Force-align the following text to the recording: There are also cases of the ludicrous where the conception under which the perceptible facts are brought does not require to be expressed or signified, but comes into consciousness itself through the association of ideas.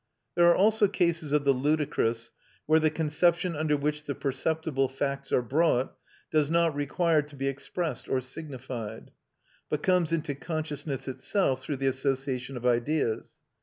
There 0.33 0.47
are 0.47 0.55
also 0.55 0.87
cases 0.87 1.31
of 1.31 1.45
the 1.45 1.53
ludicrous 1.53 2.31
where 2.65 2.79
the 2.79 2.89
conception 2.89 3.55
under 3.55 3.77
which 3.77 4.03
the 4.05 4.15
perceptible 4.15 4.89
facts 4.89 5.31
are 5.31 5.43
brought 5.43 5.95
does 6.31 6.49
not 6.49 6.73
require 6.73 7.21
to 7.21 7.35
be 7.35 7.47
expressed 7.47 8.09
or 8.09 8.19
signified, 8.19 9.11
but 9.69 9.83
comes 9.83 10.11
into 10.11 10.33
consciousness 10.33 11.07
itself 11.07 11.61
through 11.61 11.77
the 11.77 11.85
association 11.85 12.57
of 12.57 12.65
ideas. 12.65 13.37